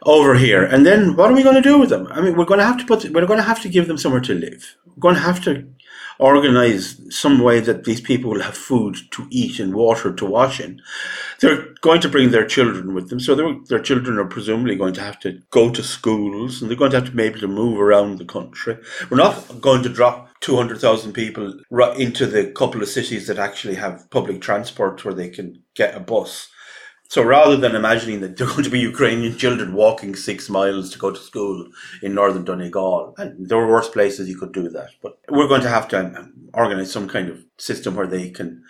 [0.02, 2.06] over here, and then what are we going to do with them?
[2.10, 3.04] I mean, we're going to have to put.
[3.10, 4.76] We're going to have to give them somewhere to live.
[4.86, 5.66] We're going to have to
[6.20, 10.60] organize some way that these people will have food to eat and water to wash
[10.60, 10.80] in.
[11.40, 13.34] They're going to bring their children with them, so
[13.68, 16.98] their children are presumably going to have to go to schools and they're going to
[16.98, 18.76] have to be able to move around the country.
[19.08, 21.58] We're not going to drop 200,000 people
[21.96, 26.00] into the couple of cities that actually have public transport where they can get a
[26.00, 26.48] bus
[27.10, 30.90] so rather than imagining that there are going to be Ukrainian children walking six miles
[30.90, 31.56] to go to school
[32.04, 35.66] in northern Donegal, and there were worse places you could do that, but we're going
[35.68, 38.62] to have to um, organize some kind of system where they can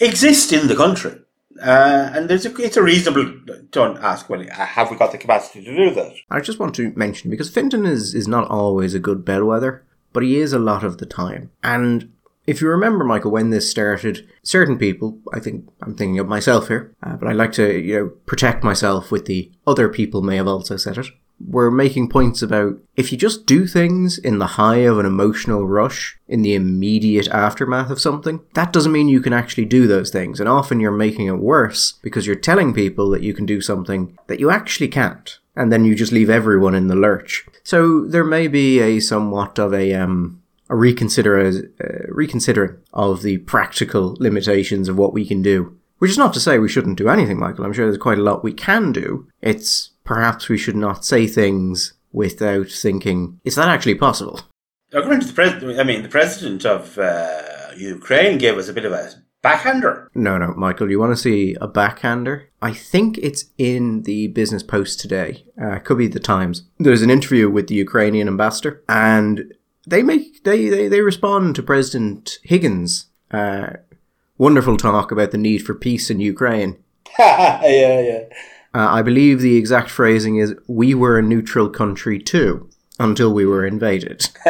[0.00, 1.16] exist in the country.
[1.60, 3.26] Uh, and there's a, it's a reasonable
[3.72, 6.12] to ask, well, have we got the capacity to do that?
[6.30, 10.22] I just want to mention, because Fintan is, is not always a good bellwether, but
[10.22, 11.50] he is a lot of the time.
[11.64, 12.12] And
[12.46, 16.68] if you remember, Michael, when this started, certain people, I think I'm thinking of myself
[16.68, 20.36] here, uh, but I like to, you know, protect myself with the other people may
[20.36, 21.06] have also said it.
[21.42, 25.66] We're making points about if you just do things in the high of an emotional
[25.66, 30.10] rush, in the immediate aftermath of something, that doesn't mean you can actually do those
[30.10, 30.38] things.
[30.38, 34.18] And often you're making it worse because you're telling people that you can do something
[34.26, 35.38] that you actually can't.
[35.56, 37.46] And then you just leave everyone in the lurch.
[37.64, 40.39] So there may be a somewhat of a, um,
[40.70, 45.76] a reconsider uh, reconsidering of the practical limitations of what we can do.
[45.98, 47.64] Which is not to say we shouldn't do anything, Michael.
[47.66, 49.28] I'm sure there's quite a lot we can do.
[49.42, 54.40] It's perhaps we should not say things without thinking, is that actually possible?
[54.92, 57.42] According to the president, I mean, the president of uh,
[57.76, 60.10] Ukraine gave us a bit of a backhander.
[60.14, 62.48] No, no, Michael, you want to see a backhander?
[62.62, 65.44] I think it's in the Business Post today.
[65.60, 66.64] Uh, could be the Times.
[66.78, 69.54] There's an interview with the Ukrainian ambassador, and
[69.90, 73.70] they make they, they, they respond to President Higgins' uh,
[74.38, 76.78] wonderful talk about the need for peace in Ukraine.
[77.18, 77.60] yeah,
[78.00, 78.24] yeah.
[78.72, 83.44] Uh, I believe the exact phrasing is "We were a neutral country too until we
[83.44, 84.28] were invaded."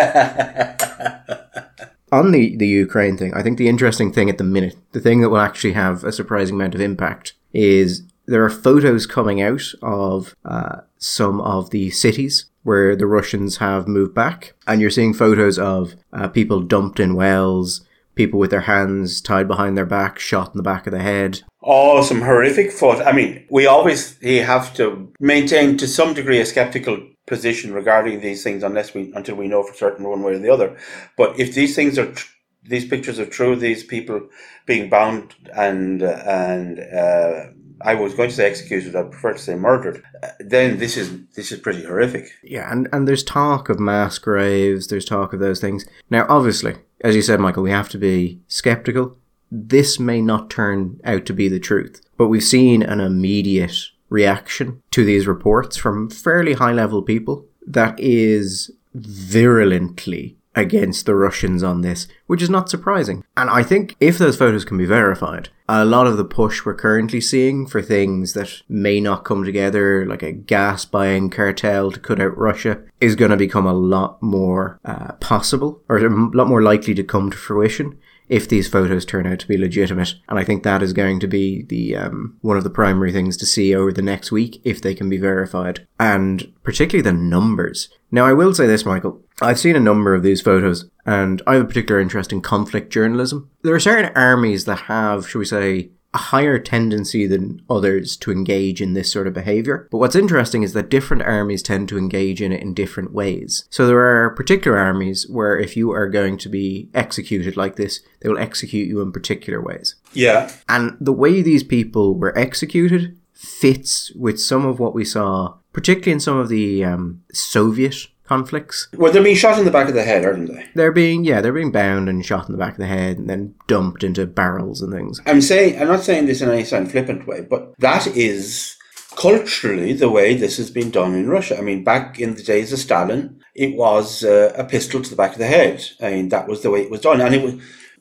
[2.12, 5.22] On the the Ukraine thing, I think the interesting thing at the minute, the thing
[5.22, 9.62] that will actually have a surprising amount of impact, is there are photos coming out
[9.81, 15.14] of uh, some of the cities where the Russians have moved back, and you're seeing
[15.14, 20.18] photos of uh, people dumped in wells, people with their hands tied behind their back,
[20.18, 21.40] shot in the back of the head.
[21.62, 23.07] Oh, some horrific photos.
[23.07, 28.42] I mean, we always have to maintain to some degree a skeptical position regarding these
[28.42, 30.77] things unless we until we know for certain one way or the other.
[31.16, 32.33] But if these things are tr-
[32.64, 34.29] these pictures are true, these people
[34.66, 37.46] being bound and and uh,
[37.83, 40.03] I was going to say executed, I prefer to say murdered.
[40.23, 42.31] Uh, then this is this is pretty horrific.
[42.43, 45.87] Yeah, and, and there's talk of mass graves, there's talk of those things.
[46.11, 49.16] Now, obviously, as you said, Michael, we have to be skeptical.
[49.51, 53.77] This may not turn out to be the truth, but we've seen an immediate
[54.09, 61.62] reaction to these reports from fairly high level people that is virulently against the Russians
[61.62, 63.25] on this, which is not surprising.
[63.37, 66.75] And I think if those photos can be verified, a lot of the push we're
[66.75, 72.01] currently seeing for things that may not come together, like a gas buying cartel to
[72.01, 76.49] cut out Russia, is going to become a lot more uh, possible or a lot
[76.49, 77.99] more likely to come to fruition
[78.31, 80.14] if these photos turn out to be legitimate.
[80.29, 83.37] And I think that is going to be the um, one of the primary things
[83.38, 87.88] to see over the next week if they can be verified, and particularly the numbers.
[88.11, 89.20] Now, I will say this, Michael.
[89.40, 92.92] I've seen a number of these photos, and I have a particular interest in conflict
[92.92, 93.50] journalism.
[93.62, 98.33] There are certain armies that have, shall we say, a higher tendency than others to
[98.33, 99.87] engage in this sort of behavior.
[99.90, 103.64] But what's interesting is that different armies tend to engage in it in different ways.
[103.70, 108.00] So there are particular armies where if you are going to be executed like this,
[108.20, 109.94] they will execute you in particular ways.
[110.12, 110.50] Yeah.
[110.68, 116.12] And the way these people were executed fits with some of what we saw, particularly
[116.12, 118.87] in some of the um, Soviet conflicts.
[118.97, 120.64] Well, they're being shot in the back of the head, aren't they?
[120.77, 123.29] They're being, yeah, they're being bound and shot in the back of the head and
[123.29, 125.21] then dumped into barrels and things.
[125.27, 128.77] I'm saying, I'm not saying this in any sound flippant way, but that is
[129.16, 131.59] culturally the way this has been done in Russia.
[131.59, 135.16] I mean, back in the days of Stalin, it was uh, a pistol to the
[135.16, 135.85] back of the head.
[136.01, 137.55] I mean, that was the way it was done, and it was,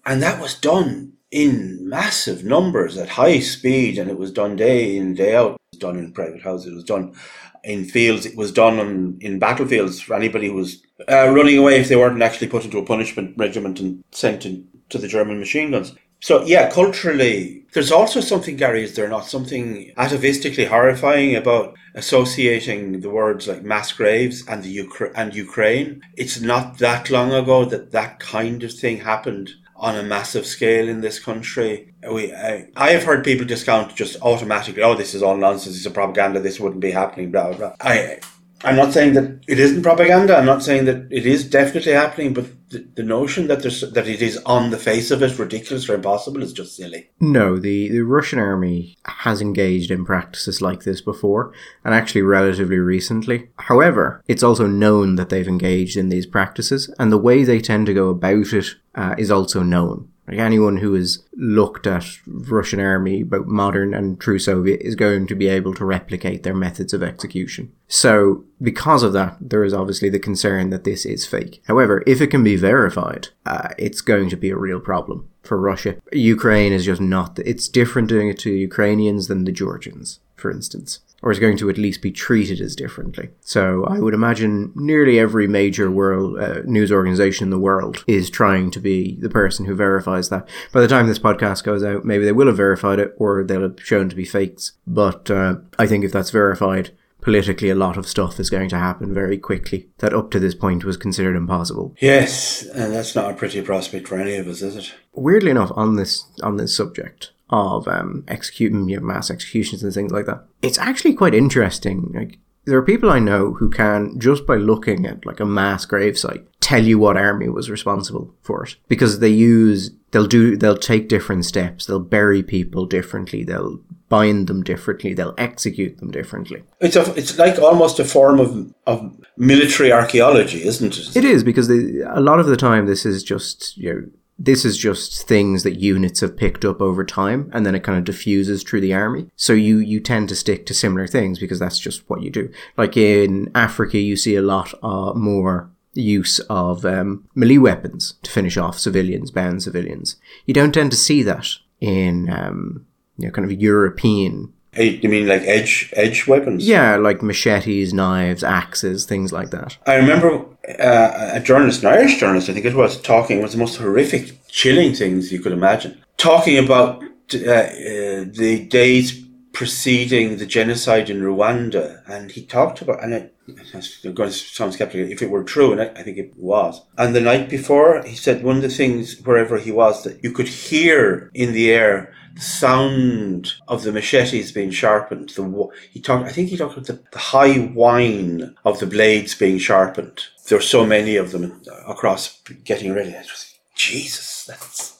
[0.06, 4.96] and that was done in massive numbers at high speed, and it was done day
[4.96, 5.54] in day out.
[5.54, 6.72] It was done in private houses.
[6.72, 7.16] It was done
[7.64, 8.26] in fields.
[8.26, 11.96] It was done on, in battlefields for anybody who was uh, running away if they
[11.96, 15.96] weren't actually put into a punishment regiment and sent in, to the German machine guns.
[16.22, 23.00] So yeah, culturally, there's also something, Gary, is there not something atavistically horrifying about associating
[23.00, 26.02] the words like mass graves and the Ukra- and Ukraine?
[26.18, 30.88] It's not that long ago that that kind of thing happened on a massive scale
[30.88, 31.94] in this country.
[32.10, 35.86] We, I, I have heard people discount just automatically, oh, this is all nonsense, it's
[35.86, 37.74] a propaganda, this wouldn't be happening, blah, blah.
[37.80, 38.20] I,
[38.64, 40.36] I'm not saying that it isn't propaganda.
[40.36, 44.22] I'm not saying that it is definitely happening, but the, notion that there's that it
[44.22, 47.10] is on the face of it ridiculous or impossible is just silly.
[47.20, 51.52] No, the, the Russian army has engaged in practices like this before,
[51.84, 53.50] and actually relatively recently.
[53.58, 57.88] However, it's also known that they've engaged in these practices, and the way they tend
[57.88, 60.09] to go about it uh, is also known.
[60.30, 65.26] Like anyone who has looked at Russian army, both modern and true Soviet, is going
[65.26, 67.72] to be able to replicate their methods of execution.
[67.88, 71.64] So, because of that, there is obviously the concern that this is fake.
[71.66, 75.60] However, if it can be verified, uh, it's going to be a real problem for
[75.60, 75.96] Russia.
[76.14, 77.40] Ukraine is just not.
[77.40, 81.70] It's different doing it to Ukrainians than the Georgians, for instance or is going to
[81.70, 83.30] at least be treated as differently.
[83.42, 88.30] So I would imagine nearly every major world uh, news organization in the world is
[88.30, 90.48] trying to be the person who verifies that.
[90.72, 93.62] By the time this podcast goes out, maybe they will have verified it or they'll
[93.62, 94.74] have shown to be fakes.
[94.88, 98.78] But uh, I think if that's verified, politically a lot of stuff is going to
[98.78, 101.96] happen very quickly that up to this point was considered impossible.
[102.00, 104.94] Yes, and that's not a pretty prospect for any of us, is it?
[105.14, 109.94] Weirdly enough, on this on this subject, of um, executing you know, mass executions and
[109.94, 110.44] things like that.
[110.62, 112.12] It's actually quite interesting.
[112.14, 115.86] Like there are people I know who can just by looking at like a mass
[115.86, 120.78] gravesite tell you what army was responsible for it because they use they'll do they'll
[120.78, 121.86] take different steps.
[121.86, 123.44] They'll bury people differently.
[123.44, 125.14] They'll bind them differently.
[125.14, 126.64] They'll execute them differently.
[126.80, 131.16] It's a, it's like almost a form of of military archaeology, isn't it?
[131.16, 134.08] It is because they, a lot of the time this is just you know
[134.40, 137.98] this is just things that units have picked up over time and then it kind
[137.98, 139.30] of diffuses through the army.
[139.36, 142.50] So you, you tend to stick to similar things because that's just what you do.
[142.78, 148.32] Like in Africa, you see a lot uh, more use of um, melee weapons to
[148.32, 150.16] finish off civilians, bound civilians.
[150.46, 151.48] You don't tend to see that
[151.82, 152.86] in um,
[153.18, 156.68] you know, kind of European you mean like edge edge weapons?
[156.68, 159.78] Yeah, like machetes, knives, axes, things like that.
[159.86, 160.46] I remember
[160.80, 163.40] uh, a journalist, an Irish journalist, I think it was, talking.
[163.40, 166.02] It was the most horrific, chilling things you could imagine.
[166.18, 167.04] Talking about
[167.34, 173.36] uh, uh, the days preceding the genocide in Rwanda, and he talked about, and it,
[173.74, 176.82] I'm going to sound skeptical if it were true, and I, I, think it was.
[176.98, 180.32] And the night before, he said one of the things wherever he was that you
[180.32, 185.30] could hear in the air sound of the machetes being sharpened.
[185.30, 189.36] The he talked, I think he talked about the, the high whine of the blades
[189.36, 190.26] being sharpened.
[190.48, 193.12] There were so many of them across getting ready.
[193.12, 194.98] Was, Jesus, that's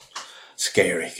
[0.56, 1.10] scary.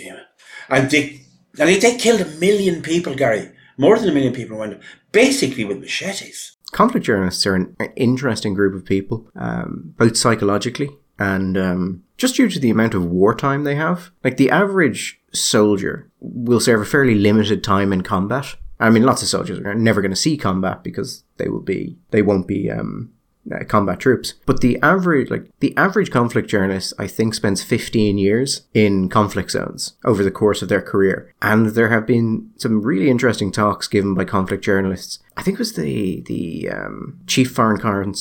[0.68, 1.22] And they
[1.58, 3.50] and they killed a million people, Gary.
[3.76, 6.56] More than a million people went basically with machetes.
[6.72, 12.48] Conflict journalists are an interesting group of people, um, both psychologically and um, just due
[12.48, 14.10] to the amount of wartime they have.
[14.24, 18.56] Like the average soldier will serve a fairly limited time in combat.
[18.78, 21.98] I mean, lots of soldiers are never going to see combat because they will be,
[22.10, 23.12] they won't be um,
[23.52, 24.34] uh, combat troops.
[24.46, 29.50] But the average, like the average conflict journalist, I think spends 15 years in conflict
[29.50, 31.32] zones over the course of their career.
[31.42, 35.18] And there have been some really interesting talks given by conflict journalists.
[35.36, 38.14] I think it was the, the um, chief foreign,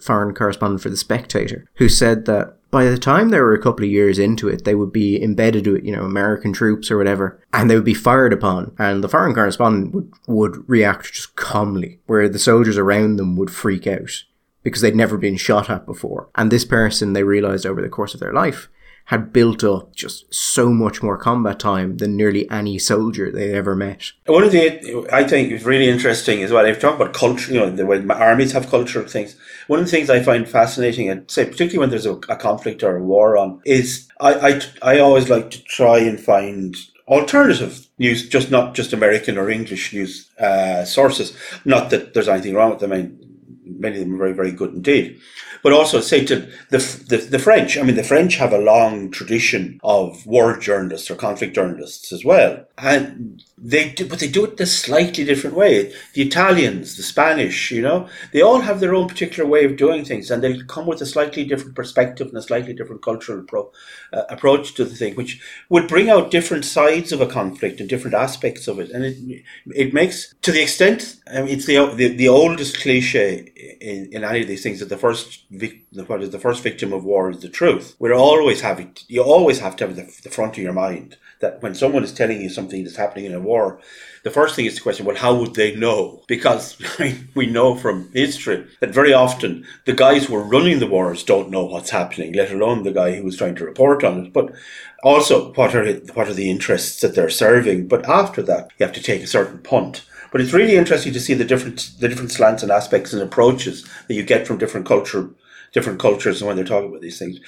[0.00, 3.86] foreign correspondent for The Spectator who said that by the time they were a couple
[3.86, 7.40] of years into it, they would be embedded with, you know, American troops or whatever,
[7.50, 12.00] and they would be fired upon, and the foreign correspondent would, would react just calmly,
[12.04, 14.24] where the soldiers around them would freak out
[14.62, 16.28] because they'd never been shot at before.
[16.34, 18.68] And this person, they realized over the course of their life,
[19.06, 23.76] had built up just so much more combat time than nearly any soldier they'd ever
[23.76, 24.10] met.
[24.26, 26.64] One of the, I think, is really interesting as well.
[26.64, 29.36] If you talk about culture, you know, the way armies have cultural things.
[29.68, 32.82] One of the things I find fascinating, and say particularly when there's a, a conflict
[32.82, 36.74] or a war on, is I, I, I always like to try and find
[37.06, 41.36] alternative news, just not just American or English news uh, sources.
[41.64, 42.92] Not that there's anything wrong with them.
[42.92, 43.25] I mean,
[43.66, 45.20] many of them are very, very good indeed.
[45.62, 46.36] But also say to
[46.70, 51.10] the, the, the French, I mean, the French have a long tradition of war journalists
[51.10, 52.66] or conflict journalists as well.
[52.78, 55.92] And they do, but they do it in a slightly different way.
[56.12, 60.04] The Italians, the Spanish, you know, they all have their own particular way of doing
[60.04, 63.72] things, and they'll come with a slightly different perspective and a slightly different cultural pro,
[64.12, 65.40] uh, approach to the thing, which
[65.70, 68.90] would bring out different sides of a conflict and different aspects of it.
[68.90, 73.52] And it it makes, to the extent, I mean, it's the the, the oldest cliche
[73.80, 77.30] in, in any of these things that the first is the first victim of war
[77.30, 77.96] is the truth.
[77.98, 81.62] We're always having you always have to have the, the front of your mind that
[81.62, 83.78] when someone is telling you something that's happening in a war,
[84.22, 86.22] the first thing is to question, well, how would they know?
[86.26, 86.76] Because
[87.34, 91.50] we know from history that very often the guys who are running the wars don't
[91.50, 94.32] know what's happening, let alone the guy who was trying to report on it.
[94.32, 94.52] But
[95.02, 97.86] also, what are what are the interests that they're serving?
[97.86, 100.04] But after that, you have to take a certain punt.
[100.36, 103.88] But it's really interesting to see the different the different slants and aspects and approaches
[104.06, 105.30] that you get from different culture
[105.72, 107.40] different cultures and when they're talking about these things.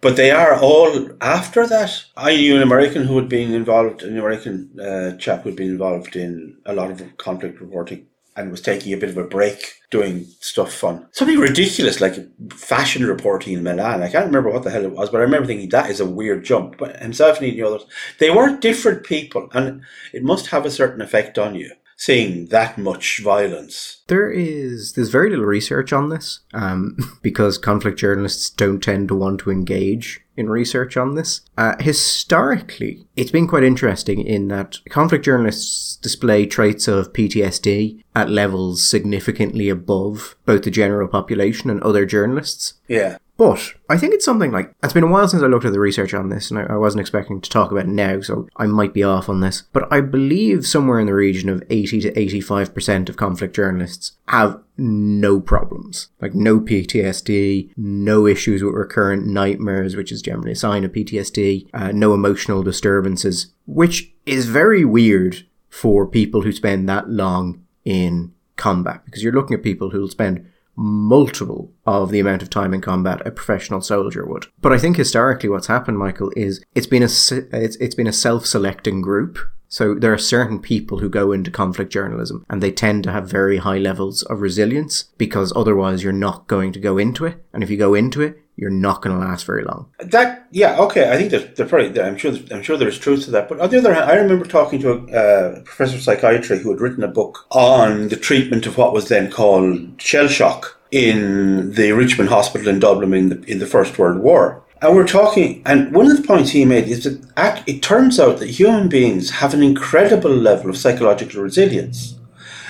[0.00, 2.04] But they are all after that.
[2.16, 5.70] I knew an American who had been involved, an American uh, chap who had been
[5.70, 8.06] involved in a lot of conflict reporting
[8.36, 12.14] and was taking a bit of a break doing stuff on something ridiculous like
[12.52, 14.04] fashion reporting in Milan.
[14.04, 16.06] I can't remember what the hell it was, but I remember thinking that is a
[16.06, 16.78] weird jump.
[16.78, 17.84] But himself and the others,
[18.20, 21.72] they were different people, and it must have a certain effect on you
[22.02, 24.02] seeing that much violence.
[24.08, 29.14] There is there's very little research on this um, because conflict journalists don't tend to
[29.14, 31.42] want to engage in research on this.
[31.56, 38.28] Uh, historically, it's been quite interesting in that conflict journalists display traits of PTSD at
[38.28, 42.74] levels significantly above both the general population and other journalists.
[42.88, 43.18] Yeah.
[43.42, 45.80] But I think it's something like it's been a while since I looked at the
[45.80, 48.66] research on this, and I, I, wasn't expecting to talk about it now, so I
[48.66, 49.62] might be off on this.
[49.72, 54.12] But I believe somewhere in the region of eighty to eighty-five percent of conflict journalists
[54.28, 60.56] have no problems, like no PTSD, no issues with recurrent nightmares, which is generally a
[60.56, 66.88] sign of PTSD, uh, no emotional disturbances, which is very weird for people who spend
[66.88, 72.42] that long in combat, because you're looking at people who'll spend multiple of the amount
[72.42, 74.46] of time in combat a professional soldier would.
[74.60, 78.12] But I think historically what's happened, Michael, is it's been a it's, it's been a
[78.12, 79.38] self-selecting group.
[79.68, 83.30] So there are certain people who go into conflict journalism and they tend to have
[83.30, 87.42] very high levels of resilience because otherwise you're not going to go into it.
[87.54, 89.88] And if you go into it, you're not going to last very long.
[89.98, 93.30] That yeah okay I think there's, there's probably I'm sure I'm sure there's truth to
[93.32, 93.48] that.
[93.48, 96.70] But on the other hand, I remember talking to a uh, professor of psychiatry who
[96.70, 101.72] had written a book on the treatment of what was then called shell shock in
[101.72, 104.62] the Richmond Hospital in Dublin in the, in the First World War.
[104.82, 108.40] And we're talking, and one of the points he made is that it turns out
[108.40, 112.16] that human beings have an incredible level of psychological resilience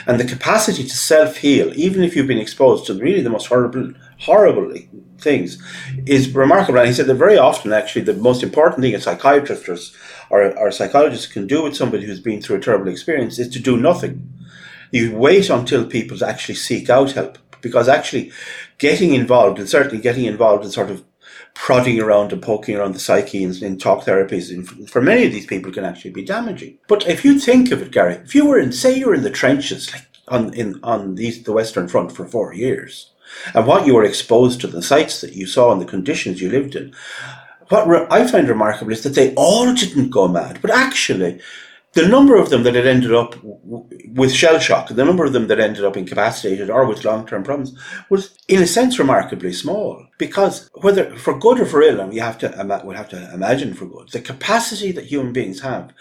[0.07, 3.47] and the capacity to self heal, even if you've been exposed to really the most
[3.47, 3.93] horrible
[4.23, 4.73] horrible
[5.19, 5.61] things
[6.07, 6.79] is remarkable.
[6.79, 9.95] And he said that very often, actually, the most important thing a psychiatrist
[10.31, 13.49] or, or a psychologist can do with somebody who's been through a terrible experience is
[13.49, 14.29] to do nothing.
[14.91, 18.33] You wait until people actually seek out help because actually
[18.79, 21.05] getting involved and certainly getting involved in sort of
[21.55, 25.33] prodding around and poking around the psyche in, in talk therapies in, for many of
[25.33, 26.79] these people can actually be damaging.
[26.89, 29.23] But if you think of it, Gary, if you were in, say you were in
[29.23, 33.12] the trenches, like on, in, on the, the Western Front for four years,
[33.55, 36.51] and what you were exposed to, the sights that you saw and the conditions you
[36.51, 36.95] lived in,
[37.69, 41.41] what re- I find remarkable is that they all didn't go mad, but actually,
[41.95, 45.49] the number of them that had ended up with shell shock, the number of them
[45.49, 47.79] that ended up incapacitated or with long term problems
[48.09, 50.07] was, in a sense, remarkably small.
[50.19, 53.75] Because whether for good or for ill, and we have to we have to imagine
[53.75, 55.93] for good, the capacity that human beings have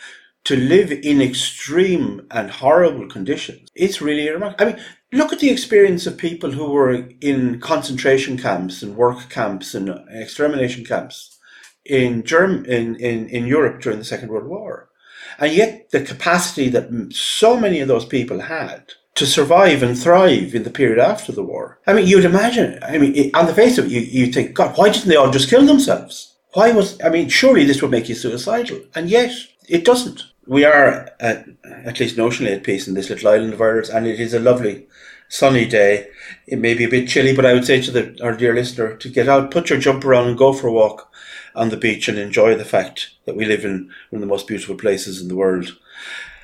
[0.45, 4.65] to live in extreme and horrible conditions, it's really remarkable.
[4.65, 9.29] I mean, look at the experience of people who were in concentration camps and work
[9.29, 11.37] camps and extermination camps
[11.85, 14.91] in Germ- in, in, in Europe during the Second World War
[15.39, 20.55] and yet, the capacity that so many of those people had to survive and thrive
[20.55, 21.79] in the period after the war.
[21.87, 24.77] I mean, you'd imagine, I mean, on the face of it, you, you think, God,
[24.77, 26.35] why didn't they all just kill themselves?
[26.53, 28.81] Why was, I mean, surely this would make you suicidal.
[28.95, 29.31] And yet,
[29.67, 30.23] it doesn't.
[30.47, 34.07] We are, at, at least notionally, at peace in this little island of ours, and
[34.07, 34.87] it is a lovely
[35.29, 36.09] sunny day.
[36.47, 38.95] It may be a bit chilly, but I would say to the, our dear listener
[38.97, 41.11] to get out, put your jumper on and go for a walk
[41.55, 44.47] on the beach and enjoy the fact that we live in one of the most
[44.47, 45.77] beautiful places in the world.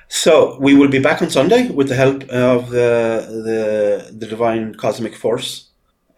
[0.10, 4.76] So we will be back on Sunday with the help of the the, the divine
[4.76, 5.70] cosmic force.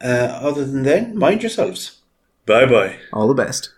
[0.02, 2.00] Uh, other than then, mind yourselves.
[2.46, 2.98] Bye bye.
[3.14, 3.74] All the best.